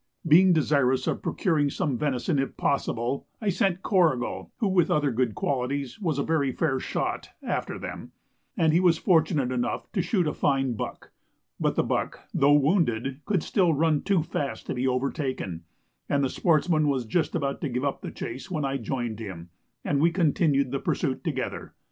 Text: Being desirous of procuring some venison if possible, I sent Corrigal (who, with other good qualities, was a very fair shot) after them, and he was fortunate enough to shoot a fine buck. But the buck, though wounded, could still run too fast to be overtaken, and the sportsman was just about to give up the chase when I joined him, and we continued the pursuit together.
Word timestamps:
Being 0.27 0.51
desirous 0.51 1.05
of 1.05 1.21
procuring 1.21 1.69
some 1.69 1.95
venison 1.95 2.39
if 2.39 2.57
possible, 2.57 3.27
I 3.39 3.49
sent 3.49 3.83
Corrigal 3.83 4.49
(who, 4.57 4.67
with 4.67 4.89
other 4.89 5.11
good 5.11 5.35
qualities, 5.35 5.99
was 6.01 6.17
a 6.17 6.23
very 6.23 6.51
fair 6.51 6.79
shot) 6.79 7.29
after 7.43 7.77
them, 7.77 8.11
and 8.57 8.73
he 8.73 8.79
was 8.79 8.97
fortunate 8.97 9.51
enough 9.51 9.91
to 9.91 10.01
shoot 10.01 10.25
a 10.25 10.33
fine 10.33 10.73
buck. 10.73 11.11
But 11.59 11.75
the 11.75 11.83
buck, 11.83 12.21
though 12.33 12.53
wounded, 12.57 13.23
could 13.25 13.43
still 13.43 13.75
run 13.75 14.01
too 14.01 14.23
fast 14.23 14.65
to 14.65 14.73
be 14.73 14.87
overtaken, 14.87 15.65
and 16.09 16.23
the 16.23 16.29
sportsman 16.31 16.87
was 16.87 17.05
just 17.05 17.35
about 17.35 17.61
to 17.61 17.69
give 17.69 17.85
up 17.85 18.01
the 18.01 18.09
chase 18.09 18.49
when 18.49 18.65
I 18.65 18.77
joined 18.77 19.19
him, 19.19 19.49
and 19.85 20.01
we 20.01 20.09
continued 20.09 20.71
the 20.71 20.79
pursuit 20.79 21.23
together. 21.23 21.75